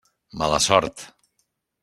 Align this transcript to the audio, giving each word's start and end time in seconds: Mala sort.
Mala 0.39 0.59
sort. 0.67 0.97